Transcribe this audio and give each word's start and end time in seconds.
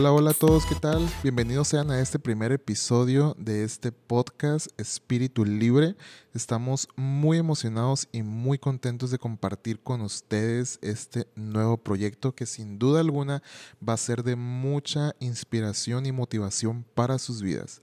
Hola, 0.00 0.12
hola 0.12 0.30
a 0.30 0.32
todos, 0.32 0.64
¿qué 0.64 0.76
tal? 0.76 1.06
Bienvenidos 1.22 1.68
sean 1.68 1.90
a 1.90 2.00
este 2.00 2.18
primer 2.18 2.52
episodio 2.52 3.36
de 3.38 3.64
este 3.64 3.92
podcast 3.92 4.68
Espíritu 4.80 5.44
Libre. 5.44 5.94
Estamos 6.32 6.88
muy 6.96 7.36
emocionados 7.36 8.08
y 8.10 8.22
muy 8.22 8.56
contentos 8.56 9.10
de 9.10 9.18
compartir 9.18 9.78
con 9.82 10.00
ustedes 10.00 10.78
este 10.80 11.26
nuevo 11.34 11.76
proyecto 11.76 12.34
que 12.34 12.46
sin 12.46 12.78
duda 12.78 13.00
alguna 13.00 13.42
va 13.86 13.92
a 13.92 13.98
ser 13.98 14.22
de 14.22 14.36
mucha 14.36 15.14
inspiración 15.20 16.06
y 16.06 16.12
motivación 16.12 16.86
para 16.94 17.18
sus 17.18 17.42
vidas. 17.42 17.82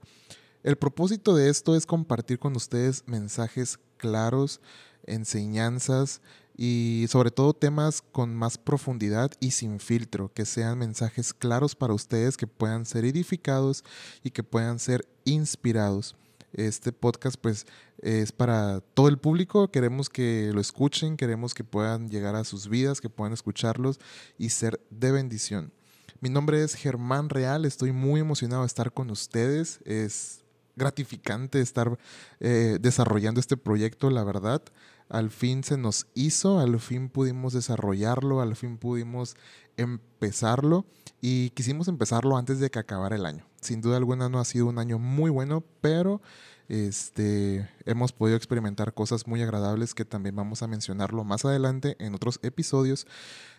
El 0.64 0.74
propósito 0.74 1.36
de 1.36 1.48
esto 1.48 1.76
es 1.76 1.86
compartir 1.86 2.40
con 2.40 2.56
ustedes 2.56 3.04
mensajes 3.06 3.78
claros, 3.96 4.60
enseñanzas, 5.08 6.20
y 6.60 7.06
sobre 7.08 7.30
todo 7.30 7.54
temas 7.54 8.02
con 8.02 8.34
más 8.34 8.58
profundidad 8.58 9.30
y 9.38 9.52
sin 9.52 9.78
filtro, 9.78 10.32
que 10.34 10.44
sean 10.44 10.76
mensajes 10.76 11.32
claros 11.32 11.76
para 11.76 11.94
ustedes, 11.94 12.36
que 12.36 12.48
puedan 12.48 12.84
ser 12.84 13.04
edificados 13.04 13.84
y 14.24 14.32
que 14.32 14.42
puedan 14.42 14.80
ser 14.80 15.06
inspirados. 15.24 16.16
Este 16.52 16.90
podcast 16.90 17.36
pues 17.40 17.64
es 18.02 18.32
para 18.32 18.80
todo 18.80 19.06
el 19.06 19.18
público, 19.18 19.70
queremos 19.70 20.10
que 20.10 20.50
lo 20.52 20.60
escuchen, 20.60 21.16
queremos 21.16 21.54
que 21.54 21.62
puedan 21.62 22.08
llegar 22.08 22.34
a 22.34 22.42
sus 22.42 22.68
vidas, 22.68 23.00
que 23.00 23.08
puedan 23.08 23.32
escucharlos 23.32 24.00
y 24.36 24.48
ser 24.48 24.80
de 24.90 25.12
bendición. 25.12 25.72
Mi 26.20 26.28
nombre 26.28 26.64
es 26.64 26.74
Germán 26.74 27.28
Real, 27.28 27.66
estoy 27.66 27.92
muy 27.92 28.20
emocionado 28.20 28.62
de 28.62 28.66
estar 28.66 28.92
con 28.92 29.10
ustedes, 29.12 29.78
es 29.84 30.40
gratificante 30.74 31.60
estar 31.60 31.96
eh, 32.40 32.78
desarrollando 32.80 33.38
este 33.38 33.56
proyecto, 33.56 34.10
la 34.10 34.24
verdad 34.24 34.62
al 35.08 35.30
fin 35.30 35.64
se 35.64 35.76
nos 35.76 36.06
hizo, 36.14 36.58
al 36.58 36.78
fin 36.80 37.08
pudimos 37.08 37.52
desarrollarlo, 37.52 38.40
al 38.40 38.56
fin 38.56 38.76
pudimos 38.76 39.36
empezarlo 39.76 40.84
y 41.20 41.50
quisimos 41.50 41.88
empezarlo 41.88 42.36
antes 42.36 42.60
de 42.60 42.70
que 42.70 42.78
acabara 42.78 43.16
el 43.16 43.26
año. 43.26 43.46
Sin 43.60 43.80
duda 43.80 43.96
alguna 43.96 44.28
no 44.28 44.38
ha 44.38 44.44
sido 44.44 44.66
un 44.66 44.78
año 44.78 44.98
muy 44.98 45.30
bueno, 45.30 45.64
pero 45.80 46.20
este, 46.68 47.68
hemos 47.86 48.12
podido 48.12 48.36
experimentar 48.36 48.92
cosas 48.92 49.26
muy 49.26 49.42
agradables 49.42 49.94
que 49.94 50.04
también 50.04 50.36
vamos 50.36 50.62
a 50.62 50.66
mencionarlo 50.66 51.24
más 51.24 51.44
adelante 51.44 51.96
en 51.98 52.14
otros 52.14 52.38
episodios. 52.42 53.06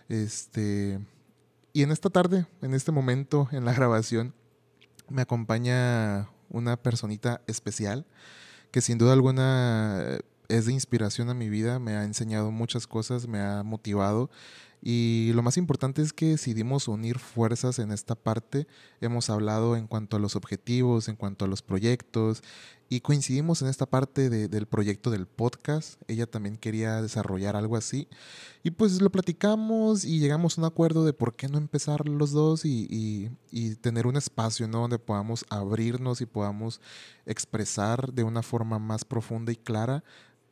Este, 0.08 1.00
y 1.74 1.84
en 1.84 1.92
esta 1.92 2.10
tarde, 2.10 2.46
en 2.62 2.74
este 2.74 2.92
momento, 2.92 3.48
en 3.52 3.66
la 3.66 3.74
grabación, 3.74 4.34
me 5.10 5.24
acompaña 5.24 6.30
una 6.50 6.78
personita 6.78 7.42
especial 7.48 8.06
que 8.72 8.82
sin 8.82 9.00
duda 9.00 9.14
alguna 9.14 10.20
es 10.50 10.66
de 10.66 10.74
inspiración 10.74 11.30
a 11.30 11.34
mi 11.34 11.50
vida, 11.50 11.80
me 11.80 11.96
ha 11.96 12.04
enseñado 12.04 12.52
muchas 12.52 12.88
cosas, 12.88 13.28
me 13.28 13.40
ha 13.40 13.64
motivado 13.64 14.30
y 14.82 15.32
lo 15.34 15.44
más 15.44 15.58
importante 15.58 16.02
es 16.02 16.14
que 16.14 16.28
decidimos 16.28 16.88
unir 16.88 17.20
fuerzas 17.20 17.80
en 17.80 17.92
esta 17.92 18.16
parte. 18.16 18.66
Hemos 19.02 19.30
hablado 19.30 19.76
en 19.76 19.88
cuanto 19.88 20.16
a 20.16 20.20
los 20.20 20.38
objetivos, 20.38 21.10
en 21.10 21.18
cuanto 21.18 21.44
a 21.44 21.48
los 21.50 21.62
proyectos 21.62 22.42
y 22.88 23.02
coincidimos 23.02 23.62
en 23.62 23.68
esta 23.68 23.86
parte 23.86 24.30
del 24.30 24.66
proyecto 24.68 25.12
del 25.12 25.28
podcast. 25.28 26.02
Ella 26.08 26.28
también 26.28 26.56
quería 26.56 27.02
desarrollar 27.02 27.58
algo 27.58 27.76
así. 27.76 28.08
Y 28.64 28.72
pues 28.72 29.02
lo 29.02 29.12
platicamos 29.12 30.06
y 30.06 30.20
llegamos 30.20 30.58
a 30.58 30.62
un 30.62 30.66
acuerdo 30.66 31.04
de 31.04 31.14
por 31.14 31.36
qué 31.36 31.50
no 31.50 31.58
empezar 31.58 32.08
los 32.08 32.32
dos 32.32 32.64
y, 32.64 33.30
y 33.52 33.76
tener 33.76 34.08
un 34.08 34.16
espacio 34.16 34.68
donde 34.68 34.98
podamos 34.98 35.46
abrirnos 35.50 36.22
y 36.22 36.26
podamos 36.26 36.80
expresar 37.26 38.14
de 38.14 38.24
una 38.24 38.44
forma 38.44 38.80
más 38.80 39.04
profunda 39.04 39.52
y 39.52 39.58
clara 39.58 40.04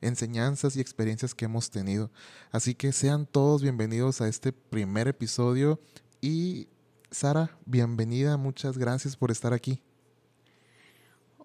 enseñanzas 0.01 0.75
y 0.75 0.81
experiencias 0.81 1.33
que 1.33 1.45
hemos 1.45 1.69
tenido. 1.69 2.11
Así 2.51 2.75
que 2.75 2.91
sean 2.91 3.25
todos 3.25 3.61
bienvenidos 3.61 4.21
a 4.21 4.27
este 4.27 4.51
primer 4.53 5.07
episodio 5.07 5.79
y 6.21 6.67
Sara, 7.11 7.51
bienvenida, 7.65 8.37
muchas 8.37 8.77
gracias 8.77 9.15
por 9.15 9.31
estar 9.31 9.53
aquí. 9.53 9.81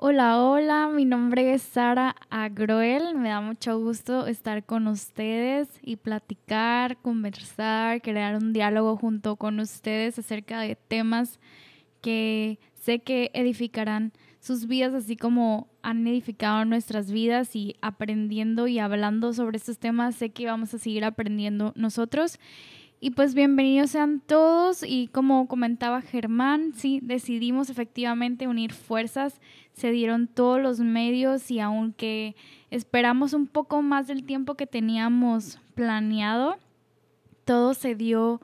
Hola, 0.05 0.43
hola, 0.43 0.89
mi 0.89 1.05
nombre 1.05 1.55
es 1.55 1.63
Sara 1.63 2.17
Agroel, 2.29 3.15
me 3.15 3.29
da 3.29 3.41
mucho 3.41 3.79
gusto 3.79 4.27
estar 4.27 4.65
con 4.65 4.89
ustedes 4.89 5.69
y 5.81 5.95
platicar, 5.95 6.97
conversar, 6.97 8.03
crear 8.03 8.35
un 8.35 8.53
diálogo 8.53 8.97
junto 8.97 9.37
con 9.37 9.61
ustedes 9.61 10.19
acerca 10.19 10.61
de 10.61 10.75
temas 10.75 11.39
que 12.01 12.59
sé 12.75 12.99
que 12.99 13.31
edificarán 13.33 14.13
sus 14.43 14.67
vidas, 14.67 14.93
así 14.93 15.17
como 15.17 15.69
han 15.83 16.05
edificado 16.05 16.65
nuestras 16.65 17.13
vidas 17.13 17.55
y 17.55 17.77
aprendiendo 17.81 18.67
y 18.67 18.81
hablando 18.81 19.33
sobre 19.33 19.57
estos 19.57 19.79
temas, 19.79 20.17
sé 20.17 20.31
que 20.31 20.47
vamos 20.47 20.75
a 20.75 20.79
seguir 20.79 21.05
aprendiendo 21.05 21.73
nosotros. 21.77 22.41
Y 22.99 23.11
pues 23.11 23.35
bienvenidos 23.35 23.91
sean 23.91 24.19
todos 24.19 24.83
y 24.83 25.07
como 25.13 25.47
comentaba 25.47 26.03
Germán, 26.03 26.73
sí, 26.75 26.99
decidimos 27.05 27.71
efectivamente 27.71 28.49
unir 28.49 28.73
fuerzas, 28.73 29.41
se 29.75 29.93
dieron 29.93 30.27
todos 30.27 30.61
los 30.61 30.81
medios 30.81 31.49
y 31.53 31.61
aunque 31.61 32.35
esperamos 32.71 33.35
un 33.35 33.47
poco 33.47 33.81
más 33.81 34.09
del 34.09 34.25
tiempo 34.25 34.57
que 34.57 34.67
teníamos 34.67 35.61
planeado, 35.77 36.57
todo 37.45 37.75
se 37.75 37.95
dio 37.95 38.41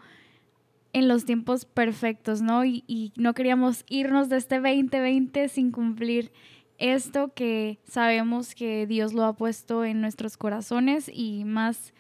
en 0.99 1.09
los 1.09 1.25
tiempos 1.25 1.65
perfectos, 1.65 2.43
¿no? 2.43 2.65
Y, 2.65 3.13
no 3.17 3.33
queríamos 3.35 3.85
irnos 3.89 4.29
de 4.29 4.37
este 4.37 4.57
2020 4.57 5.49
sin 5.49 5.71
cumplir 5.71 6.33
esto 6.79 7.33
que 7.35 7.79
sabemos 7.85 8.55
que 8.55 8.87
Dios 8.87 9.13
lo 9.13 9.25
ha 9.25 9.33
puesto 9.33 9.85
en 9.85 10.01
nuestros 10.01 10.37
corazones 10.37 11.11
y 11.13 11.45
más 11.45 11.93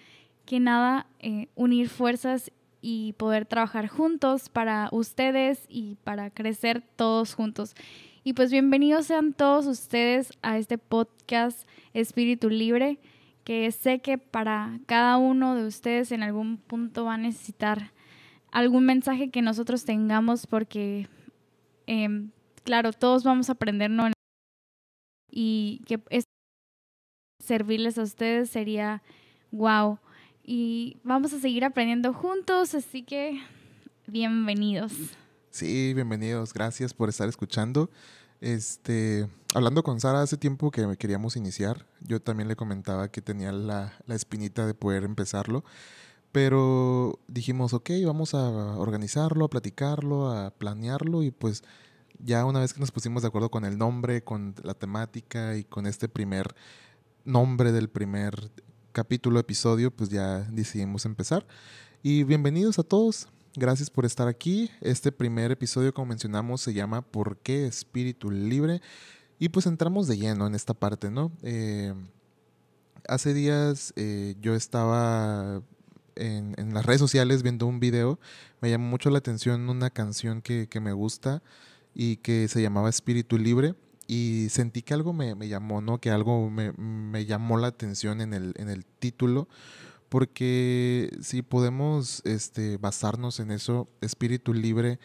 que 0.44 0.60
nada 0.60 1.06
eh, 1.18 1.48
unir 1.54 1.88
fuerzas 1.88 2.52
y 2.80 3.14
poder 3.14 3.44
trabajar 3.44 3.88
juntos 3.88 4.48
para 4.48 4.88
ustedes 4.92 5.64
y 5.68 5.96
para 6.04 6.30
crecer 6.30 6.82
todos 6.96 7.34
juntos. 7.34 7.74
Y 8.22 8.34
pues 8.34 8.50
bienvenidos 8.50 9.06
sean 9.06 9.32
todos 9.32 9.66
ustedes 9.66 10.32
a 10.42 10.58
este 10.58 10.78
podcast 10.78 11.68
Espíritu 11.92 12.50
Libre, 12.50 12.98
que 13.42 13.70
sé 13.72 14.00
que 14.00 14.18
para 14.18 14.78
cada 14.86 15.16
uno 15.16 15.54
de 15.56 15.66
ustedes 15.66 16.12
en 16.12 16.22
algún 16.22 16.58
punto 16.58 17.06
va 17.06 17.14
a 17.14 17.18
necesitar 17.18 17.92
algún 18.50 18.86
mensaje 18.86 19.30
que 19.30 19.42
nosotros 19.42 19.84
tengamos 19.84 20.46
porque, 20.46 21.08
em, 21.86 22.30
claro, 22.64 22.92
todos 22.92 23.24
vamos 23.24 23.48
a 23.48 23.52
aprender, 23.52 23.90
¿no? 23.90 24.10
Y 25.30 25.82
que 25.86 26.00
servirles 27.44 27.98
a 27.98 28.02
ustedes 28.02 28.50
sería 28.50 29.02
wow. 29.50 29.98
Y 30.42 30.96
vamos 31.02 31.32
a 31.32 31.40
seguir 31.40 31.64
aprendiendo 31.64 32.12
juntos, 32.14 32.74
así 32.74 33.02
que 33.02 33.40
bienvenidos. 34.06 34.92
Sí, 35.50 35.92
bienvenidos. 35.94 36.54
Gracias 36.54 36.94
por 36.94 37.08
estar 37.08 37.28
escuchando. 37.28 37.90
Este, 38.40 39.28
hablando 39.54 39.82
con 39.82 40.00
Sara 40.00 40.22
hace 40.22 40.36
tiempo 40.36 40.70
que 40.70 40.96
queríamos 40.96 41.36
iniciar, 41.36 41.86
yo 42.00 42.20
también 42.20 42.48
le 42.48 42.56
comentaba 42.56 43.10
que 43.10 43.20
tenía 43.20 43.50
la, 43.50 43.92
la 44.06 44.14
espinita 44.14 44.66
de 44.66 44.74
poder 44.74 45.04
empezarlo. 45.04 45.64
Pero 46.32 47.18
dijimos, 47.26 47.72
ok, 47.72 47.90
vamos 48.04 48.34
a 48.34 48.76
organizarlo, 48.76 49.46
a 49.46 49.50
platicarlo, 49.50 50.30
a 50.30 50.50
planearlo 50.50 51.22
y 51.22 51.30
pues 51.30 51.62
ya 52.18 52.44
una 52.44 52.60
vez 52.60 52.74
que 52.74 52.80
nos 52.80 52.90
pusimos 52.90 53.22
de 53.22 53.28
acuerdo 53.28 53.50
con 53.50 53.64
el 53.64 53.78
nombre, 53.78 54.22
con 54.22 54.54
la 54.62 54.74
temática 54.74 55.56
y 55.56 55.64
con 55.64 55.86
este 55.86 56.08
primer 56.08 56.54
nombre 57.24 57.72
del 57.72 57.88
primer 57.88 58.50
capítulo, 58.92 59.38
episodio, 59.38 59.90
pues 59.90 60.10
ya 60.10 60.40
decidimos 60.50 61.04
empezar. 61.04 61.46
Y 62.02 62.24
bienvenidos 62.24 62.78
a 62.78 62.82
todos. 62.82 63.28
Gracias 63.54 63.90
por 63.90 64.04
estar 64.04 64.28
aquí. 64.28 64.70
Este 64.80 65.12
primer 65.12 65.50
episodio, 65.50 65.92
como 65.94 66.06
mencionamos, 66.06 66.60
se 66.60 66.72
llama 66.74 67.02
¿Por 67.02 67.38
qué 67.38 67.66
Espíritu 67.66 68.30
Libre? 68.30 68.80
Y 69.38 69.50
pues 69.50 69.66
entramos 69.66 70.08
de 70.08 70.16
lleno 70.16 70.46
en 70.46 70.54
esta 70.54 70.74
parte, 70.74 71.10
¿no? 71.10 71.32
Eh, 71.42 71.94
hace 73.06 73.34
días 73.34 73.92
eh, 73.96 74.34
yo 74.40 74.54
estaba 74.54 75.62
en, 76.18 76.74
las 76.74 76.84
redes 76.84 77.00
sociales 77.00 77.42
viendo 77.42 77.66
un 77.66 77.80
video, 77.80 78.18
me 78.60 78.70
llamó 78.70 78.88
mucho 78.88 79.10
la 79.10 79.18
atención 79.18 79.68
una 79.68 79.90
canción 79.90 80.42
que, 80.42 80.68
me 80.80 80.92
gusta 80.92 81.42
y 81.94 82.16
que 82.16 82.48
se 82.48 82.62
llamaba 82.62 82.88
Espíritu 82.88 83.38
Libre 83.38 83.74
y 84.06 84.48
sentí 84.50 84.82
que 84.82 84.94
algo 84.94 85.12
me, 85.12 85.34
llamó, 85.48 85.80
¿no? 85.80 85.98
Que 85.98 86.10
algo 86.10 86.50
me, 86.50 87.26
llamó 87.26 87.58
la 87.58 87.68
atención 87.68 88.20
en 88.20 88.34
el, 88.34 88.54
en 88.56 88.68
el 88.68 88.84
título, 88.84 89.48
porque 90.08 91.10
si 91.20 91.42
podemos 91.42 92.22
este, 92.24 92.78
basarnos 92.78 93.40
en 93.40 93.50
eso, 93.50 93.88
espíritu 94.00 94.54
libre 94.54 94.98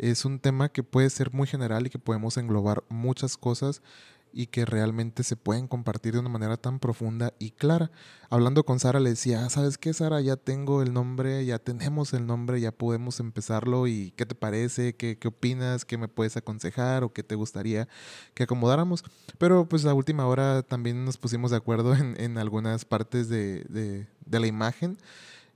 es 0.00 0.24
un 0.24 0.38
tema 0.38 0.70
que 0.70 0.82
puede 0.82 1.10
ser 1.10 1.32
muy 1.32 1.46
general 1.46 1.86
y 1.86 1.90
que 1.90 1.98
podemos 1.98 2.36
englobar 2.38 2.82
muchas 2.88 3.36
cosas 3.36 3.82
y 4.32 4.46
que 4.46 4.64
realmente 4.64 5.22
se 5.22 5.36
pueden 5.36 5.66
compartir 5.66 6.12
de 6.12 6.20
una 6.20 6.28
manera 6.28 6.56
tan 6.56 6.78
profunda 6.78 7.32
y 7.38 7.50
clara. 7.50 7.90
Hablando 8.28 8.64
con 8.64 8.78
Sara 8.78 9.00
le 9.00 9.10
decía, 9.10 9.44
ah, 9.44 9.50
¿sabes 9.50 9.76
qué, 9.76 9.92
Sara? 9.92 10.20
Ya 10.20 10.36
tengo 10.36 10.82
el 10.82 10.92
nombre, 10.92 11.44
ya 11.44 11.58
tenemos 11.58 12.12
el 12.12 12.26
nombre, 12.26 12.60
ya 12.60 12.70
podemos 12.72 13.20
empezarlo 13.20 13.86
y 13.86 14.12
¿qué 14.12 14.26
te 14.26 14.34
parece? 14.34 14.94
¿Qué, 14.94 15.18
qué 15.18 15.28
opinas? 15.28 15.84
¿Qué 15.84 15.98
me 15.98 16.08
puedes 16.08 16.36
aconsejar 16.36 17.02
o 17.02 17.12
qué 17.12 17.22
te 17.22 17.34
gustaría 17.34 17.88
que 18.34 18.44
acomodáramos? 18.44 19.04
Pero 19.38 19.68
pues 19.68 19.84
a 19.84 19.94
última 19.94 20.26
hora 20.26 20.62
también 20.62 21.04
nos 21.04 21.16
pusimos 21.16 21.50
de 21.50 21.56
acuerdo 21.56 21.94
en, 21.94 22.20
en 22.20 22.38
algunas 22.38 22.84
partes 22.84 23.28
de, 23.28 23.64
de, 23.68 24.06
de 24.24 24.40
la 24.40 24.46
imagen 24.46 24.98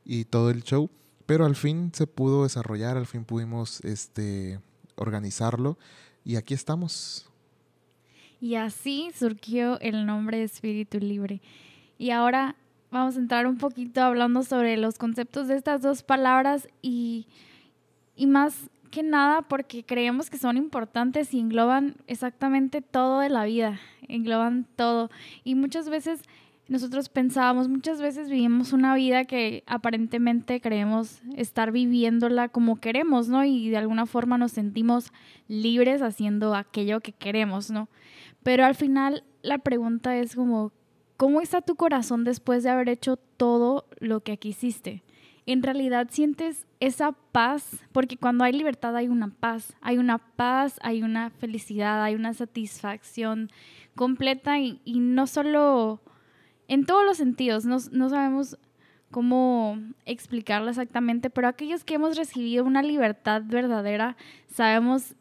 y 0.05 0.25
todo 0.25 0.51
el 0.51 0.63
show, 0.63 0.91
pero 1.27 1.47
al 1.47 1.57
fin 1.57 1.93
se 1.95 2.07
pudo 2.07 2.43
desarrollar, 2.43 2.97
al 2.97 3.07
fin 3.07 3.25
pudimos 3.25 3.81
este 3.85 4.61
organizarlo 4.97 5.79
y 6.25 6.37
aquí 6.37 6.55
estamos. 6.55 7.31
Y 8.45 8.57
así 8.57 9.09
surgió 9.15 9.81
el 9.81 10.05
nombre 10.05 10.37
de 10.37 10.45
Espíritu 10.45 10.99
Libre. 10.99 11.41
Y 11.97 12.11
ahora 12.11 12.57
vamos 12.91 13.17
a 13.17 13.21
entrar 13.21 13.47
un 13.47 13.57
poquito 13.57 14.03
hablando 14.03 14.43
sobre 14.43 14.77
los 14.77 14.99
conceptos 14.99 15.49
de 15.49 15.57
estas 15.57 15.81
dos 15.81 16.03
palabras 16.03 16.69
y, 16.83 17.27
y 18.15 18.27
más 18.27 18.69
que 18.91 19.03
nada 19.03 19.41
porque 19.41 19.83
creemos 19.83 20.29
que 20.29 20.37
son 20.37 20.59
importantes 20.59 21.33
y 21.33 21.41
engloban 21.41 21.97
exactamente 22.07 22.83
todo 22.83 23.21
de 23.21 23.31
la 23.31 23.47
vida, 23.47 23.81
engloban 24.09 24.67
todo. 24.77 25.09
Y 25.43 25.55
muchas 25.55 25.89
veces 25.89 26.21
nosotros 26.69 27.09
pensábamos, 27.09 27.69
muchas 27.69 28.03
veces 28.03 28.29
vivimos 28.29 28.75
una 28.75 28.95
vida 28.95 29.25
que 29.25 29.65
aparentemente 29.67 30.61
creemos 30.61 31.23
estar 31.35 31.73
viviéndola 31.73 32.51
como 32.51 32.77
queremos, 32.77 33.29
¿no? 33.29 33.43
Y 33.43 33.71
de 33.71 33.79
alguna 33.79 34.05
forma 34.05 34.37
nos 34.37 34.53
sentimos 34.53 35.13
libres 35.49 36.03
haciendo 36.03 36.55
aquello 36.55 37.01
que 37.01 37.13
queremos, 37.13 37.71
¿no? 37.71 37.89
Pero 38.45 38.65
al 38.65 38.77
final 38.77 39.25
la 39.43 39.59
pregunta 39.59 40.17
es 40.17 40.37
como, 40.37 40.73
¿cómo 41.17 41.41
está 41.41 41.63
tu 41.63 41.75
corazón 41.75 42.23
después 42.23 42.63
de 42.63 42.71
haber 42.71 42.89
hecho 42.89 43.17
todo 43.17 43.87
lo 43.99 44.21
que 44.21 44.31
aquí 44.31 44.51
hiciste? 44.51 45.03
en 45.47 45.63
realidad 45.63 46.09
sientes 46.11 46.67
esa 46.81 47.13
paz, 47.13 47.85
porque 47.93 48.17
cuando 48.17 48.45
hay 48.45 48.53
libertad 48.53 48.97
hay 48.97 49.09
una 49.09 49.29
paz, 49.29 49.75
hay 49.81 49.99
una 49.99 50.19
paz, 50.19 50.79
hay 50.83 51.03
una 51.03 51.31
felicidad, 51.31 52.03
hay 52.03 52.15
una 52.15 52.33
satisfacción 52.33 53.51
completa 53.95 54.59
y, 54.59 54.81
no 54.87 55.27
solo 55.27 56.01
en 56.69 56.87
todos 56.87 57.05
los 57.05 57.19
sentidos, 57.19 57.67
no, 57.67 57.77
no 57.93 58.09
sabemos 58.09 58.59
cómo 59.11 59.79
explicarlo 60.07 60.71
exactamente, 60.71 61.31
pero 61.31 61.47
aquellos 61.47 61.85
que 61.85 61.95
hemos 61.95 62.17
recibido 62.17 62.65
una 62.65 62.83
libertad 62.83 63.43
verdadera, 63.45 64.17
sabemos 64.47 65.15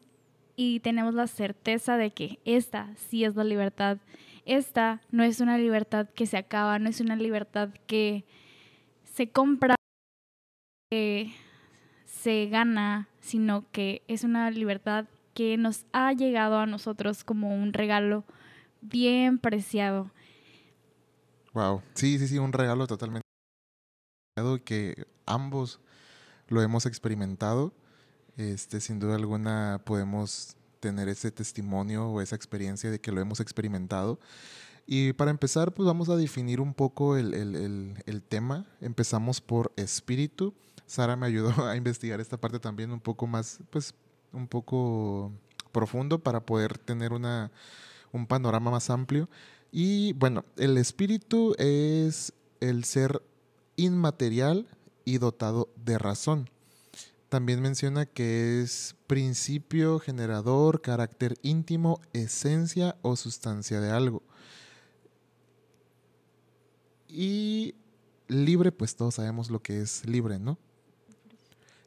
y 0.56 0.80
tenemos 0.80 1.14
la 1.14 1.28
certeza 1.28 1.98
de 1.98 2.12
que 2.12 2.40
esta 2.46 2.94
sí 2.96 3.24
es 3.24 3.36
la 3.36 3.44
libertad. 3.44 3.98
Esta 4.46 5.02
no 5.12 5.24
es 5.24 5.40
una 5.40 5.58
libertad 5.58 6.10
que 6.10 6.26
se 6.26 6.38
acaba, 6.38 6.80
no 6.80 6.90
es 6.90 7.00
una 7.00 7.16
libertad 7.16 7.70
que 7.88 8.26
se 9.04 9.30
compra 9.30 9.76
se 12.06 12.48
gana, 12.48 13.10
sino 13.20 13.66
que 13.72 14.04
es 14.08 14.24
una 14.24 14.52
libertad 14.52 15.06
que 15.34 15.58
nos 15.58 15.86
ha 15.92 16.14
llegado 16.14 16.60
a 16.60 16.66
nosotros 16.66 17.24
como 17.24 17.54
un 17.56 17.74
regalo 17.74 18.24
bien 18.82 19.40
preciado. 19.40 20.12
Wow, 21.54 21.82
sí, 21.96 22.20
sí, 22.20 22.28
sí, 22.28 22.38
un 22.38 22.54
regalo 22.54 22.88
totalmente 22.88 23.24
que 24.64 25.06
ambos 25.26 25.80
lo 26.48 26.62
hemos 26.62 26.86
experimentado. 26.86 27.74
Este, 28.38 28.80
sin 28.82 29.00
duda 29.00 29.16
alguna 29.16 29.82
podemos 29.86 30.56
tener 30.80 31.08
ese 31.08 31.32
testimonio 31.32 32.08
o 32.10 32.22
esa 32.22 32.36
experiencia 32.36 32.92
de 32.92 33.00
que 33.00 33.12
lo 33.12 33.22
hemos 33.22 33.40
experimentado. 33.40 34.20
Y 34.86 35.14
para 35.14 35.32
empezar, 35.32 35.74
pues 35.74 35.88
vamos 35.88 36.10
a 36.10 36.16
definir 36.16 36.60
un 36.60 36.74
poco 36.74 37.16
el, 37.16 37.34
el, 37.34 38.04
el 38.06 38.24
tema. 38.24 38.66
Empezamos 38.82 39.40
por 39.40 39.72
espíritu. 39.78 40.54
Sara 40.86 41.16
me 41.16 41.26
ayudó 41.26 41.52
a 41.66 41.76
investigar 41.76 42.20
esta 42.20 42.38
parte 42.38 42.60
también 42.60 42.92
un 42.92 43.00
poco 43.00 43.28
más, 43.28 43.60
pues, 43.70 43.96
un 44.34 44.48
poco 44.48 45.32
profundo 45.72 46.20
para 46.20 46.46
poder 46.46 46.78
tener 46.78 47.14
una, 47.14 47.52
un 48.12 48.28
panorama 48.28 48.72
más 48.72 48.90
amplio. 48.90 49.30
Y 49.72 50.14
bueno, 50.14 50.46
el 50.58 50.78
espíritu 50.78 51.56
es 51.58 52.34
el 52.60 52.84
ser 52.84 53.22
inmaterial 53.76 54.68
y 55.06 55.18
dotado 55.18 55.70
de 55.76 55.98
razón. 55.98 56.50
También 57.34 57.64
menciona 57.64 58.06
que 58.06 58.62
es 58.62 58.96
principio 59.08 59.98
generador, 59.98 60.84
carácter 60.84 61.34
íntimo, 61.42 62.00
esencia 62.14 62.96
o 63.02 63.16
sustancia 63.16 63.82
de 63.82 63.90
algo. 63.90 64.22
Y 67.08 67.74
libre, 68.28 68.72
pues 68.72 68.96
todos 68.96 69.16
sabemos 69.16 69.50
lo 69.50 69.64
que 69.64 69.82
es 69.82 70.06
libre, 70.06 70.38
¿no? 70.38 70.60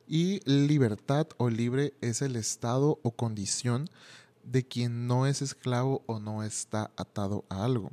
Y 0.09 0.41
libertad 0.51 1.29
o 1.37 1.49
libre 1.49 1.95
es 2.01 2.23
el 2.23 2.35
estado 2.35 2.99
o 3.05 3.13
condición 3.13 3.89
de 4.43 4.67
quien 4.67 5.07
no 5.07 5.29
es 5.29 5.43
esclavo 5.43 6.03
o 6.07 6.19
no 6.19 6.43
está 6.43 6.91
atado 6.97 7.45
a 7.51 7.65
algo. 7.65 7.93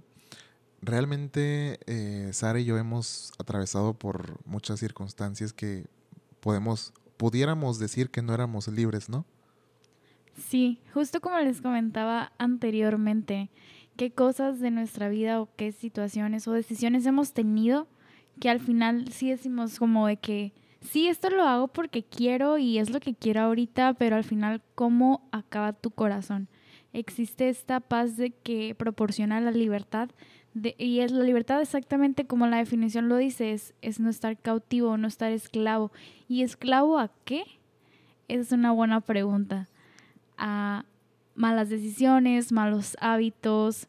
Realmente 0.82 1.80
eh, 1.86 2.32
Sara 2.34 2.60
y 2.60 2.66
yo 2.66 2.80
hemos 2.80 3.32
atravesado 3.38 3.94
por 3.94 4.44
muchas 4.48 4.80
circunstancias 4.80 5.54
que 5.54 5.86
podemos, 6.40 6.94
pudiéramos 7.18 7.80
decir 7.80 8.10
que 8.10 8.22
no 8.22 8.34
éramos 8.34 8.68
libres, 8.68 9.10
¿no? 9.10 9.26
Sí, 10.36 10.80
justo 10.94 11.22
como 11.22 11.38
les 11.40 11.62
comentaba 11.62 12.34
anteriormente, 12.38 13.50
qué 13.96 14.12
cosas 14.12 14.60
de 14.60 14.72
nuestra 14.72 15.10
vida 15.10 15.40
o 15.42 15.50
qué 15.56 15.72
situaciones 15.72 16.48
o 16.48 16.54
decisiones 16.54 17.06
hemos 17.06 17.34
tenido 17.34 17.88
que 18.40 18.50
al 18.50 18.60
final 18.60 19.12
sí 19.12 19.30
decimos 19.30 19.78
como 19.78 20.08
de 20.08 20.18
que 20.18 20.54
sí, 20.82 21.08
esto 21.08 21.30
lo 21.30 21.44
hago 21.44 21.68
porque 21.68 22.04
quiero 22.04 22.58
y 22.58 22.80
es 22.80 22.90
lo 22.90 23.00
que 23.00 23.14
quiero 23.14 23.42
ahorita, 23.42 23.94
pero 23.94 24.16
al 24.16 24.24
final, 24.24 24.62
¿cómo 24.76 25.28
acaba 25.32 25.74
tu 25.74 25.92
corazón? 25.92 26.48
Existe 26.94 27.50
esta 27.50 27.80
paz 27.80 28.18
de 28.18 28.32
que 28.32 28.76
proporciona 28.76 29.40
la 29.42 29.52
libertad 29.52 30.10
y 30.56 31.00
es 31.00 31.12
la 31.12 31.24
libertad 31.24 31.62
exactamente 31.62 32.26
como 32.26 32.46
la 32.48 32.58
definición 32.58 33.10
lo 33.10 33.18
dice, 33.18 33.54
es, 33.54 33.74
es 33.82 34.00
no 34.00 34.10
estar 34.10 34.38
cautivo, 34.38 34.98
no 34.98 35.08
estar 35.08 35.32
esclavo. 35.32 35.92
¿Y 36.28 36.44
esclavo 36.44 37.00
a 37.00 37.12
qué? 37.26 37.44
Esa 38.28 38.42
es 38.42 38.52
una 38.52 38.72
buena 38.72 39.02
pregunta. 39.02 39.68
A 40.38 40.86
malas 41.36 41.70
decisiones, 41.70 42.52
malos 42.52 42.96
hábitos, 43.00 43.88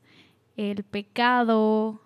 el 0.57 0.85
pecado, 0.85 2.01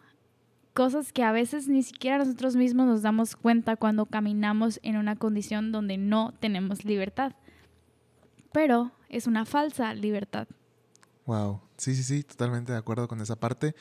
cosas 0.75 1.13
que 1.13 1.23
a 1.23 1.33
veces 1.33 1.69
ni 1.69 1.83
siquiera 1.83 2.19
nosotros 2.19 2.57
mismos 2.57 2.87
nos 2.87 3.03
damos 3.03 3.37
cuenta 3.37 3.77
cuando 3.77 4.07
caminamos 4.07 4.81
en 4.83 4.97
una 4.97 5.17
condición 5.17 5.73
donde 5.73 5.97
no 5.97 6.35
tenemos 6.41 6.85
libertad. 6.85 7.33
Pero 8.53 8.93
es 9.09 9.27
una 9.27 9.45
falsa 9.45 9.95
libertad. 9.95 10.49
Wow, 11.27 11.61
sí, 11.77 11.95
sí, 11.95 12.03
sí, 12.03 12.23
totalmente 12.23 12.73
de 12.73 12.79
acuerdo 12.79 13.07
con 13.09 13.21
esa 13.21 13.37
parte. 13.37 13.75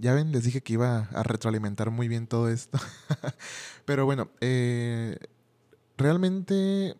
Ya 0.00 0.14
ven, 0.14 0.32
les 0.32 0.44
dije 0.44 0.62
que 0.62 0.72
iba 0.72 1.10
a 1.12 1.22
retroalimentar 1.22 1.90
muy 1.90 2.08
bien 2.08 2.26
todo 2.26 2.48
esto. 2.48 2.78
Pero 3.84 4.06
bueno, 4.06 4.30
eh, 4.40 5.18
realmente 5.98 6.96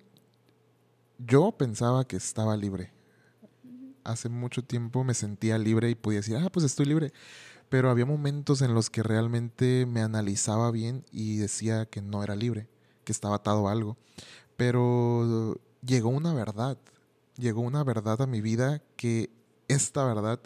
yo 1.19 1.51
pensaba 1.53 2.07
que 2.07 2.17
estaba 2.17 2.57
libre. 2.57 2.93
Hace 4.05 4.29
mucho 4.29 4.63
tiempo 4.63 5.03
me 5.03 5.15
sentía 5.15 5.57
libre 5.57 5.89
y 5.89 5.95
podía 5.95 6.19
decir, 6.19 6.37
ah, 6.37 6.51
pues 6.53 6.65
estoy 6.65 6.87
libre 6.87 7.13
pero 7.71 7.89
había 7.89 8.05
momentos 8.05 8.63
en 8.63 8.75
los 8.75 8.91
que 8.91 9.03
realmente 9.03 9.87
me 9.87 10.03
analizaba 10.03 10.71
bien 10.73 11.07
y 11.13 11.37
decía 11.37 11.87
que 11.87 12.03
no 12.03 12.23
era 12.25 12.35
libre, 12.35 12.69
que 13.05 13.13
estaba 13.13 13.37
atado 13.37 13.69
a 13.69 13.73
algo. 13.73 13.97
Pero 14.57 15.57
llegó 15.81 16.11
una 16.11 16.35
verdad, 16.35 16.79
llegó 17.37 17.61
una 17.61 17.85
verdad 17.85 18.21
a 18.21 18.27
mi 18.27 18.41
vida 18.41 18.83
que 18.97 19.31
esta 19.69 20.05
verdad 20.05 20.41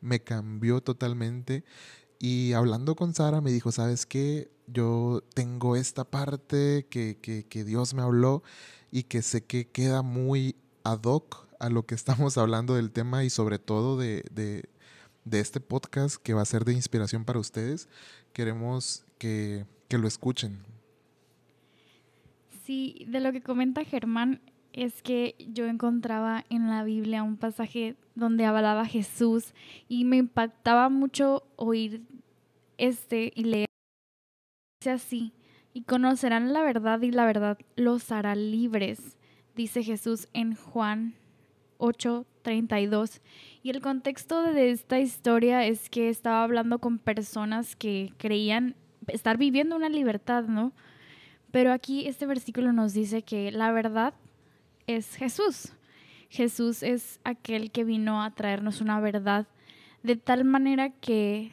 me 0.00 0.22
cambió 0.24 0.80
totalmente. 0.82 1.64
Y 2.20 2.52
hablando 2.52 2.94
con 2.94 3.14
Sara 3.14 3.40
me 3.40 3.50
dijo, 3.50 3.72
¿sabes 3.72 4.06
qué? 4.06 4.52
Yo 4.68 5.24
tengo 5.34 5.74
esta 5.74 6.04
parte 6.04 6.86
que, 6.88 7.18
que, 7.18 7.64
Dios 7.64 7.94
me 7.94 8.02
habló 8.02 8.44
y 8.92 9.04
que 9.04 9.22
sé 9.22 9.42
que 9.44 9.66
queda 9.66 10.02
muy 10.02 10.54
ad 10.84 11.02
hoc 11.02 11.48
a 11.58 11.68
lo 11.70 11.86
que 11.86 11.94
estamos 11.96 12.38
hablando 12.38 12.74
del 12.76 12.92
tema 12.92 13.24
y 13.24 13.30
sobre 13.30 13.58
todo 13.58 13.98
de, 13.98 14.22
de 15.24 15.40
este 15.40 15.60
podcast 15.60 16.16
que 16.16 16.34
va 16.34 16.42
a 16.42 16.46
ser 16.46 16.64
de 16.64 16.74
inspiración 16.74 17.24
para 17.24 17.38
ustedes. 17.38 17.88
Queremos 18.32 19.04
que, 19.18 19.66
lo 19.90 20.06
escuchen. 20.06 20.58
Sí, 22.64 23.04
de 23.08 23.20
lo 23.20 23.32
que 23.32 23.42
comenta 23.42 23.84
Germán 23.84 24.40
es 24.72 25.02
que 25.02 25.34
yo 25.52 25.66
encontraba 25.66 26.44
en 26.48 26.68
la 26.68 26.84
Biblia 26.84 27.22
un 27.22 27.36
pasaje 27.36 27.96
donde 28.20 28.44
hablaba 28.44 28.86
Jesús 28.86 29.52
y 29.88 30.04
me 30.04 30.18
impactaba 30.18 30.88
mucho 30.88 31.42
oír 31.56 32.02
este 32.78 33.32
y 33.34 33.44
leer. 33.44 33.66
Dice 34.80 34.90
así, 34.92 35.32
y 35.74 35.82
conocerán 35.82 36.52
la 36.52 36.62
verdad 36.62 37.02
y 37.02 37.10
la 37.10 37.26
verdad 37.26 37.58
los 37.76 38.12
hará 38.12 38.34
libres, 38.34 39.16
dice 39.56 39.82
Jesús 39.82 40.28
en 40.32 40.54
Juan 40.54 41.14
8:32. 41.78 43.20
Y 43.62 43.70
el 43.70 43.80
contexto 43.80 44.42
de 44.42 44.70
esta 44.70 45.00
historia 45.00 45.66
es 45.66 45.90
que 45.90 46.08
estaba 46.08 46.44
hablando 46.44 46.78
con 46.78 46.98
personas 46.98 47.76
que 47.76 48.12
creían 48.16 48.76
estar 49.08 49.36
viviendo 49.36 49.76
una 49.76 49.88
libertad, 49.88 50.44
¿no? 50.44 50.72
Pero 51.50 51.72
aquí 51.72 52.06
este 52.06 52.26
versículo 52.26 52.72
nos 52.72 52.92
dice 52.92 53.22
que 53.22 53.50
la 53.50 53.72
verdad 53.72 54.14
es 54.86 55.16
Jesús. 55.16 55.72
Jesús 56.30 56.82
es 56.82 57.20
aquel 57.24 57.70
que 57.72 57.84
vino 57.84 58.22
a 58.22 58.30
traernos 58.30 58.80
una 58.80 59.00
verdad 59.00 59.46
de 60.02 60.16
tal 60.16 60.44
manera 60.44 60.90
que 60.90 61.50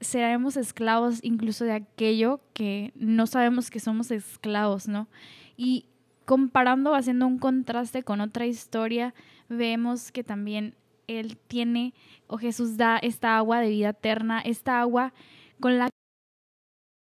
seremos 0.00 0.56
esclavos 0.56 1.20
incluso 1.22 1.64
de 1.64 1.72
aquello 1.72 2.40
que 2.52 2.92
no 2.96 3.26
sabemos 3.26 3.70
que 3.70 3.80
somos 3.80 4.10
esclavos, 4.10 4.88
¿no? 4.88 5.08
Y 5.56 5.86
comparando, 6.24 6.94
haciendo 6.94 7.26
un 7.26 7.38
contraste 7.38 8.02
con 8.02 8.20
otra 8.20 8.46
historia, 8.46 9.14
vemos 9.48 10.10
que 10.10 10.24
también 10.24 10.74
Él 11.06 11.36
tiene, 11.36 11.94
o 12.26 12.38
Jesús 12.38 12.76
da 12.76 12.98
esta 12.98 13.36
agua 13.36 13.60
de 13.60 13.70
vida 13.70 13.90
eterna, 13.90 14.40
esta 14.40 14.80
agua 14.80 15.12
con 15.60 15.78
la 15.78 15.86
que 15.86 15.90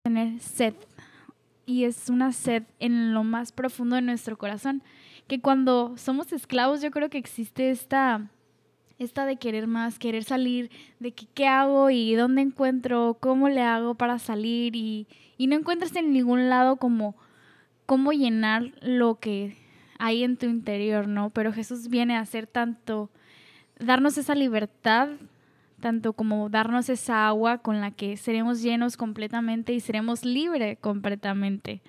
tener 0.03 0.39
sed. 0.39 0.75
Y 1.65 1.85
es 1.85 2.09
una 2.09 2.31
sed 2.31 2.63
en 2.79 3.13
lo 3.13 3.23
más 3.23 3.51
profundo 3.51 3.95
de 3.95 4.01
nuestro 4.03 4.37
corazón, 4.37 4.83
que 5.31 5.39
cuando 5.39 5.93
somos 5.95 6.33
esclavos 6.33 6.81
yo 6.81 6.91
creo 6.91 7.09
que 7.09 7.17
existe 7.17 7.71
esta 7.71 8.29
esta 8.99 9.25
de 9.25 9.37
querer 9.37 9.65
más, 9.65 9.97
querer 9.97 10.25
salir, 10.25 10.69
de 10.99 11.13
que, 11.13 11.25
qué 11.25 11.47
hago 11.47 11.89
y 11.89 12.13
dónde 12.15 12.41
encuentro, 12.41 13.17
cómo 13.17 13.47
le 13.47 13.61
hago 13.61 13.95
para 13.95 14.19
salir 14.19 14.75
y, 14.75 15.07
y 15.37 15.47
no 15.47 15.55
encuentras 15.55 15.95
en 15.95 16.11
ningún 16.11 16.49
lado 16.49 16.75
como 16.75 17.15
cómo 17.85 18.11
llenar 18.11 18.73
lo 18.81 19.21
que 19.21 19.55
hay 19.99 20.25
en 20.25 20.35
tu 20.35 20.47
interior, 20.47 21.07
¿no? 21.07 21.29
Pero 21.29 21.53
Jesús 21.53 21.87
viene 21.87 22.17
a 22.17 22.19
hacer 22.19 22.45
tanto, 22.45 23.09
darnos 23.79 24.17
esa 24.17 24.35
libertad, 24.35 25.11
tanto 25.79 26.11
como 26.11 26.49
darnos 26.49 26.89
esa 26.89 27.29
agua 27.29 27.59
con 27.59 27.79
la 27.79 27.91
que 27.91 28.17
seremos 28.17 28.61
llenos 28.61 28.97
completamente 28.97 29.71
y 29.71 29.79
seremos 29.79 30.25
libres 30.25 30.77
completamente. 30.81 31.81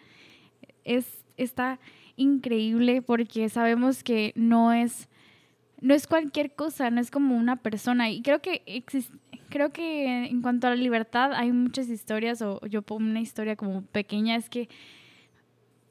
Es, 0.85 1.25
está 1.37 1.81
increíble 2.17 3.03
porque 3.03 3.49
sabemos 3.49 4.03
que 4.03 4.33
no 4.35 4.73
es, 4.73 5.09
no 5.81 5.95
es 5.95 6.07
cualquier 6.07 6.55
cosa, 6.55 6.91
no 6.91 7.01
es 7.01 7.11
como 7.11 7.37
una 7.37 7.57
persona. 7.57 8.11
Y 8.11 8.23
creo 8.23 8.41
que 8.41 8.63
creo 9.53 9.71
que 9.71 10.27
en 10.27 10.41
cuanto 10.41 10.67
a 10.67 10.71
la 10.71 10.77
libertad 10.77 11.33
hay 11.35 11.53
muchas 11.53 11.89
historias, 11.89 12.41
o 12.43 12.65
yo 12.67 12.83
pongo 12.83 13.03
una 13.03 13.21
historia 13.21 13.55
como 13.55 13.83
pequeña, 13.83 14.35
es 14.37 14.49
que 14.49 14.69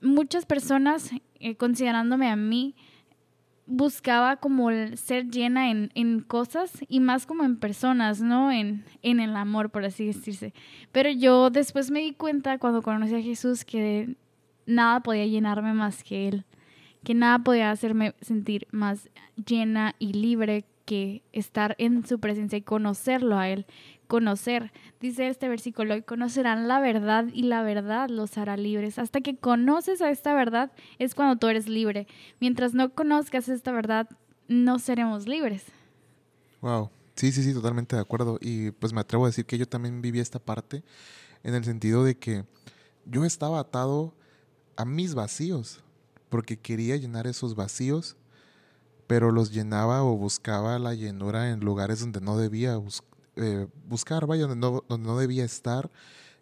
muchas 0.02 0.46
personas, 0.46 1.12
eh, 1.40 1.56
considerándome 1.56 2.28
a 2.28 2.36
mí, 2.36 2.76
buscaba 3.68 4.38
como 4.38 4.70
ser 4.96 5.30
llena 5.30 5.70
en, 5.70 6.20
cosas 6.22 6.72
y 6.90 7.00
más 7.00 7.26
como 7.26 7.44
en 7.44 7.56
personas, 7.56 8.20
¿no? 8.20 8.52
En, 8.52 8.84
en 9.04 9.20
el 9.20 9.36
amor, 9.36 9.70
por 9.70 9.86
así 9.86 10.08
decirse. 10.08 10.54
Pero 10.92 11.10
yo 11.12 11.52
después 11.52 11.92
me 11.92 12.02
di 12.02 12.14
cuenta 12.14 12.58
cuando 12.58 12.82
conocí 12.82 13.16
a 13.16 13.22
Jesús 13.22 13.64
que 13.64 14.16
nada 14.72 15.02
podía 15.02 15.26
llenarme 15.26 15.74
más 15.74 16.04
que 16.04 16.28
Él, 16.28 16.46
que 17.04 17.14
nada 17.14 17.40
podía 17.40 17.72
hacerme 17.72 18.16
sentir 18.22 18.68
más 18.72 19.10
llena 19.36 19.96
y 20.00 20.14
libre 20.14 20.66
que 20.86 21.24
estar 21.32 21.76
en 21.78 22.06
su 22.06 22.20
presencia 22.20 22.58
y 22.58 22.62
conocerlo 22.62 23.38
a 23.38 23.50
Él, 23.50 23.66
conocer. 24.08 24.72
Dice 25.00 25.28
este 25.28 25.48
versículo, 25.48 26.04
conocerán 26.06 26.68
la 26.68 26.80
verdad 26.80 27.26
y 27.34 27.44
la 27.44 27.64
verdad 27.64 28.10
los 28.10 28.38
hará 28.38 28.58
libres. 28.58 29.00
Hasta 29.00 29.22
que 29.22 29.38
conoces 29.38 30.02
a 30.02 30.10
esta 30.10 30.34
verdad 30.34 30.72
es 31.00 31.16
cuando 31.16 31.38
tú 31.38 31.48
eres 31.48 31.70
libre. 31.70 32.08
Mientras 32.40 32.74
no 32.74 32.94
conozcas 32.94 33.48
esta 33.48 33.72
verdad, 33.72 34.10
no 34.48 34.80
seremos 34.80 35.28
libres. 35.28 35.64
Wow, 36.60 36.90
sí, 37.16 37.32
sí, 37.32 37.42
sí, 37.42 37.54
totalmente 37.54 37.96
de 37.96 38.02
acuerdo. 38.02 38.38
Y 38.42 38.72
pues 38.72 38.92
me 38.92 39.02
atrevo 39.02 39.26
a 39.26 39.30
decir 39.30 39.46
que 39.46 39.58
yo 39.58 39.66
también 39.66 40.02
viví 40.02 40.20
esta 40.20 40.40
parte 40.40 40.84
en 41.44 41.56
el 41.56 41.64
sentido 41.64 42.04
de 42.04 42.18
que 42.18 42.44
yo 43.06 43.24
estaba 43.24 43.60
atado 43.60 44.14
a 44.76 44.86
mis 44.86 45.16
vacíos, 45.16 45.84
porque 46.30 46.58
quería 46.58 46.96
llenar 46.98 47.28
esos 47.28 47.56
vacíos, 47.56 48.16
pero 49.08 49.32
los 49.32 49.52
llenaba 49.52 50.04
o 50.04 50.16
buscaba 50.16 50.80
la 50.80 50.94
llenura 50.94 51.50
en 51.50 51.60
lugares 51.60 52.00
donde 52.00 52.22
no 52.22 52.38
debía 52.38 52.80
eh, 53.36 53.68
buscar, 53.88 54.26
vaya, 54.26 54.48
donde 54.48 54.56
no, 54.56 54.84
donde 54.88 55.08
no 55.08 55.18
debía 55.18 55.44
estar. 55.44 55.92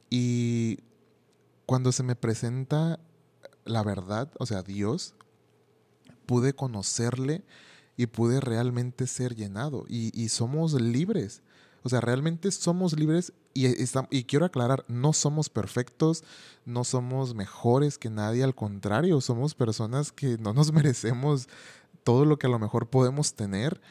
Y 0.09 0.79
cuando 1.65 1.91
se 1.91 2.03
me 2.03 2.15
presenta 2.15 2.99
la 3.65 3.83
verdad, 3.83 4.31
o 4.39 4.45
sea, 4.45 4.63
Dios, 4.63 5.15
pude 6.25 6.53
conocerle 6.53 7.43
y 7.97 8.07
pude 8.07 8.39
realmente 8.39 9.07
ser 9.07 9.35
llenado. 9.35 9.85
Y, 9.87 10.29
somos 10.29 10.73
libres. 10.73 11.41
O 11.83 11.89
sea, 11.89 12.01
realmente 12.01 12.51
somos 12.51 12.97
libres 12.97 13.33
y, 13.67 14.23
quiero 14.23 14.45
aclarar, 14.45 14.85
no 14.87 15.13
somos 15.13 15.49
perfectos, 15.49 16.23
no 16.65 16.83
somos 16.83 17.35
mejores 17.35 17.97
que 17.97 18.09
nadie, 18.09 18.43
al 18.43 18.55
contrario, 18.55 19.21
somos 19.21 19.55
personas 19.55 20.11
que 20.11 20.37
no 20.37 20.53
nos 20.53 20.71
merecemos 20.73 21.47
todo 22.03 22.25
lo 22.25 22.39
que 22.39 22.47
a 22.47 22.49
lo 22.49 22.59
mejor 22.59 22.89
podemos 22.89 23.33
tener 23.33 23.81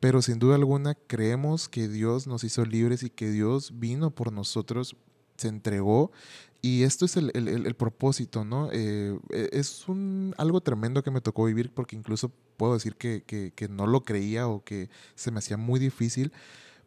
pero 0.00 0.22
sin 0.22 0.38
duda 0.38 0.54
alguna 0.54 0.94
creemos 0.94 1.68
que 1.68 1.88
Dios 1.88 2.26
nos 2.26 2.44
hizo 2.44 2.64
libres 2.64 3.02
y 3.02 3.10
que 3.10 3.30
Dios 3.30 3.78
vino 3.78 4.10
por 4.10 4.32
nosotros, 4.32 4.96
se 5.36 5.48
entregó. 5.48 6.12
Y 6.60 6.82
esto 6.82 7.04
es 7.04 7.16
el, 7.16 7.74
propósito, 7.76 8.44
¿no? 8.44 8.68
Eh, 8.72 9.16
e, 9.30 9.50
es 9.52 9.88
un, 9.88 10.34
algo 10.38 10.60
tremendo 10.60 11.02
que 11.02 11.10
me 11.10 11.20
tocó 11.20 11.44
vivir 11.44 11.70
porque 11.72 11.94
incluso 11.94 12.32
puedo 12.56 12.74
decir 12.74 12.96
que, 12.96 13.22
que 13.24 13.68
no 13.68 13.86
lo 13.86 14.02
creía 14.02 14.48
o 14.48 14.64
que 14.64 14.88
se 15.14 15.30
me 15.30 15.38
hacía 15.38 15.56
muy 15.56 15.78
difícil. 15.78 16.32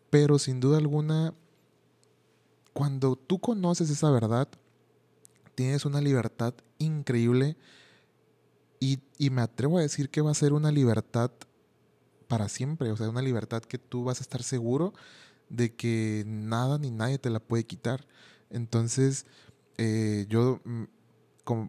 Pero 0.10 0.40
sin 0.40 0.60
duda 0.60 0.78
alguna, 0.78 1.34
cuando 2.74 3.16
tú 3.16 3.40
conoces 3.40 3.90
esa 3.90 4.10
verdad, 4.12 4.48
tienes 5.56 5.86
una 5.86 6.02
libertad 6.02 6.54
increíble 6.78 7.58
y, 8.80 9.00
y, 9.18 9.30
me 9.30 9.42
atrevo 9.42 9.78
a 9.78 9.82
decir 9.82 10.10
que 10.10 10.22
va 10.22 10.32
a 10.32 10.36
ser 10.36 10.54
una 10.54 10.72
libertad 10.72 11.32
para 12.28 12.50
siempre, 12.50 12.92
o 12.92 12.98
sea, 12.98 13.10
una 13.10 13.22
libertad 13.22 13.62
que 13.62 13.78
tú 13.78 14.06
vas 14.06 14.20
a 14.20 14.24
estar 14.24 14.42
seguro 14.42 14.94
de 15.50 15.76
que 15.76 16.24
nada 16.26 16.78
ni 16.78 16.90
nadie 16.90 17.20
te 17.20 17.30
la 17.30 17.40
puede 17.40 17.66
quitar. 17.66 18.08
Entonces, 18.50 19.26
eh, 19.78 20.26
yo, 20.30 20.62
mm, 20.64 20.84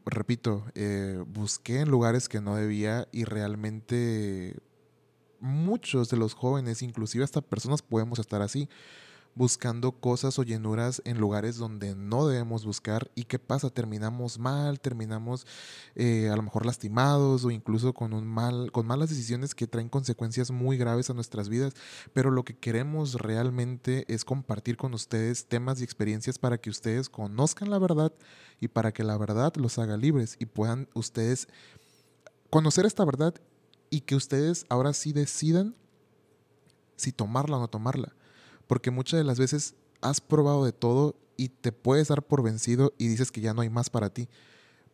repito, 0.06 0.64
eh, 0.74 1.22
busqué 1.26 1.80
en 1.80 1.90
lugares 1.90 2.28
que 2.28 2.40
no 2.40 2.54
debía 2.54 3.08
y 3.12 3.24
realmente 3.24 4.56
muchos 5.40 6.08
de 6.08 6.16
los 6.16 6.34
jóvenes, 6.34 6.82
inclusive 6.82 7.24
hasta 7.24 7.40
personas, 7.40 7.82
podemos 7.82 8.18
estar 8.18 8.42
así 8.42 8.68
buscando 9.34 9.92
cosas 9.92 10.38
o 10.38 10.42
llenuras 10.42 11.00
en 11.04 11.18
lugares 11.18 11.56
donde 11.56 11.94
no 11.94 12.26
debemos 12.26 12.64
buscar. 12.64 13.10
¿Y 13.14 13.24
qué 13.24 13.38
pasa? 13.38 13.70
Terminamos 13.70 14.38
mal, 14.38 14.80
terminamos 14.80 15.46
eh, 15.94 16.28
a 16.30 16.36
lo 16.36 16.42
mejor 16.42 16.66
lastimados 16.66 17.44
o 17.44 17.50
incluso 17.50 17.94
con, 17.94 18.12
un 18.12 18.26
mal, 18.26 18.70
con 18.72 18.86
malas 18.86 19.08
decisiones 19.08 19.54
que 19.54 19.66
traen 19.66 19.88
consecuencias 19.88 20.50
muy 20.50 20.76
graves 20.76 21.08
a 21.10 21.14
nuestras 21.14 21.48
vidas. 21.48 21.74
Pero 22.12 22.30
lo 22.30 22.44
que 22.44 22.56
queremos 22.56 23.14
realmente 23.14 24.04
es 24.12 24.24
compartir 24.24 24.76
con 24.76 24.94
ustedes 24.94 25.46
temas 25.46 25.80
y 25.80 25.84
experiencias 25.84 26.38
para 26.38 26.58
que 26.58 26.70
ustedes 26.70 27.08
conozcan 27.08 27.70
la 27.70 27.78
verdad 27.78 28.12
y 28.60 28.68
para 28.68 28.92
que 28.92 29.04
la 29.04 29.16
verdad 29.16 29.54
los 29.56 29.78
haga 29.78 29.96
libres 29.96 30.36
y 30.38 30.46
puedan 30.46 30.88
ustedes 30.94 31.48
conocer 32.50 32.84
esta 32.84 33.04
verdad 33.04 33.34
y 33.88 34.02
que 34.02 34.14
ustedes 34.14 34.66
ahora 34.68 34.92
sí 34.92 35.12
decidan 35.12 35.74
si 36.96 37.12
tomarla 37.12 37.56
o 37.56 37.60
no 37.60 37.68
tomarla. 37.68 38.14
Porque 38.72 38.90
muchas 38.90 39.18
de 39.18 39.24
las 39.24 39.38
veces 39.38 39.74
has 40.00 40.22
probado 40.22 40.64
de 40.64 40.72
todo 40.72 41.14
y 41.36 41.50
te 41.50 41.72
puedes 41.72 42.08
dar 42.08 42.22
por 42.22 42.42
vencido 42.42 42.94
y 42.96 43.08
dices 43.08 43.30
que 43.30 43.42
ya 43.42 43.52
no 43.52 43.60
hay 43.60 43.68
más 43.68 43.90
para 43.90 44.08
ti. 44.08 44.30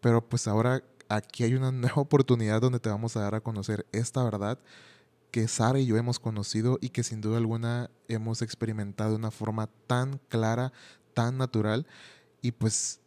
Pero 0.01 0.29
pues 0.29 0.49
ahora 0.49 0.83
aquí 1.09 1.45
hay 1.45 1.55
una 1.55 1.71
nueva 1.71 2.03
oportunidad 2.03 2.61
donde 2.61 2.81
te 2.81 2.89
vamos 2.89 3.17
a 3.17 3.21
dar 3.21 3.37
a 3.37 3.41
conocer 3.41 3.87
esta 3.93 4.25
verdad 4.25 4.59
que 5.31 5.47
Sara 5.47 5.79
y 5.79 5.87
yo 5.87 5.97
hemos 5.97 6.19
conocido 6.19 6.79
y 6.81 6.89
que 6.89 7.05
sin 7.05 7.21
duda 7.21 7.37
alguna 7.37 7.89
hemos 8.09 8.43
experimentado 8.43 9.11
de 9.11 9.17
una 9.17 9.31
forma 9.31 9.69
tan 9.87 10.19
clara, 10.29 10.73
tan 11.15 11.39
natural. 11.39 11.87
Y 12.43 12.51
pues 12.51 12.99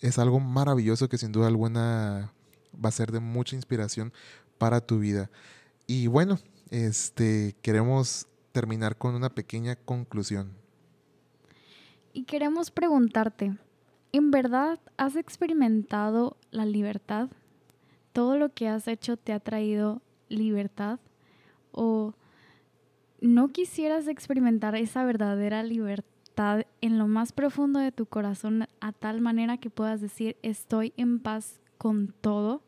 es 0.00 0.18
algo 0.18 0.38
maravilloso 0.38 1.08
que 1.08 1.16
sin 1.16 1.32
duda 1.32 1.46
alguna 1.46 2.34
va 2.74 2.90
a 2.90 2.92
ser 2.92 3.10
de 3.10 3.20
mucha 3.20 3.56
inspiración 3.56 4.12
para 4.58 4.82
tu 4.82 4.98
vida. 4.98 5.30
Y 5.86 6.08
bueno, 6.08 6.38
este 6.68 7.56
queremos 7.62 8.26
terminar 8.52 8.96
con 8.96 9.14
una 9.14 9.30
pequeña 9.30 9.76
conclusión. 9.76 10.52
Y 12.12 12.24
queremos 12.24 12.70
preguntarte, 12.70 13.56
¿en 14.12 14.30
verdad 14.30 14.80
has 14.96 15.16
experimentado 15.16 16.36
la 16.50 16.64
libertad? 16.64 17.30
¿Todo 18.12 18.36
lo 18.36 18.52
que 18.52 18.68
has 18.68 18.88
hecho 18.88 19.16
te 19.16 19.32
ha 19.32 19.40
traído 19.40 20.02
libertad? 20.28 20.98
¿O 21.70 22.14
no 23.20 23.48
quisieras 23.48 24.08
experimentar 24.08 24.74
esa 24.74 25.04
verdadera 25.04 25.62
libertad 25.62 26.62
en 26.80 26.98
lo 26.98 27.06
más 27.06 27.32
profundo 27.32 27.78
de 27.78 27.92
tu 27.92 28.06
corazón 28.06 28.66
a 28.80 28.92
tal 28.92 29.20
manera 29.20 29.58
que 29.58 29.70
puedas 29.70 30.00
decir, 30.00 30.36
estoy 30.42 30.92
en 30.96 31.20
paz 31.20 31.60
con 31.78 32.14
todo? 32.20 32.62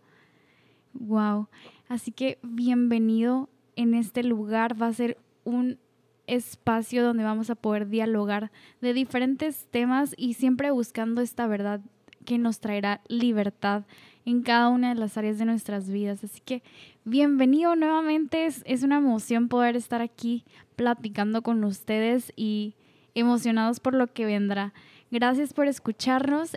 Wow. 0.92 1.48
Así 1.88 2.12
que 2.12 2.38
bienvenido 2.42 3.48
en 3.76 3.94
este 3.94 4.22
lugar. 4.22 4.80
Va 4.80 4.88
a 4.88 4.92
ser 4.92 5.18
un 5.44 5.78
espacio 6.26 7.04
donde 7.04 7.24
vamos 7.24 7.50
a 7.50 7.54
poder 7.54 7.88
dialogar 7.88 8.52
de 8.80 8.94
diferentes 8.94 9.66
temas 9.70 10.14
y 10.16 10.34
siempre 10.34 10.70
buscando 10.70 11.20
esta 11.20 11.46
verdad 11.46 11.80
que 12.24 12.38
nos 12.38 12.60
traerá 12.60 13.00
libertad 13.08 13.84
en 14.24 14.42
cada 14.42 14.68
una 14.68 14.90
de 14.90 15.00
las 15.00 15.16
áreas 15.18 15.38
de 15.38 15.44
nuestras 15.44 15.90
vidas. 15.90 16.22
Así 16.22 16.40
que 16.40 16.62
bienvenido 17.04 17.74
nuevamente, 17.74 18.46
es, 18.46 18.62
es 18.66 18.82
una 18.82 18.98
emoción 18.98 19.48
poder 19.48 19.76
estar 19.76 20.00
aquí 20.00 20.44
platicando 20.76 21.42
con 21.42 21.64
ustedes 21.64 22.32
y 22.36 22.74
emocionados 23.14 23.80
por 23.80 23.94
lo 23.94 24.06
que 24.06 24.24
vendrá. 24.24 24.72
Gracias 25.10 25.52
por 25.52 25.66
escucharnos, 25.66 26.56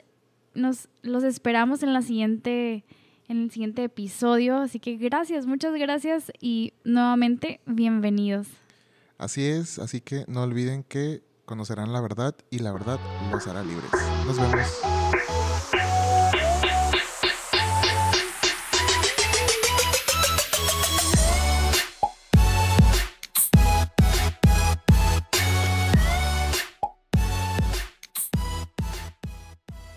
nos 0.53 0.87
los 1.01 1.23
esperamos 1.23 1.83
en 1.83 1.93
la 1.93 2.01
siguiente 2.01 2.85
en 3.27 3.41
el 3.41 3.51
siguiente 3.51 3.83
episodio. 3.83 4.57
Así 4.57 4.79
que 4.79 4.97
gracias, 4.97 5.45
muchas 5.47 5.73
gracias 5.73 6.31
y 6.39 6.73
nuevamente 6.83 7.59
bienvenidos. 7.65 8.47
Así 9.17 9.45
es, 9.45 9.79
así 9.79 10.01
que 10.01 10.25
no 10.27 10.43
olviden 10.43 10.83
que 10.83 11.23
conocerán 11.45 11.93
la 11.93 12.01
verdad 12.01 12.35
y 12.49 12.59
la 12.59 12.71
verdad 12.73 12.99
los 13.31 13.47
hará 13.47 13.63
libres. 13.63 13.91
Nos 14.25 14.37
vemos. 14.37 15.84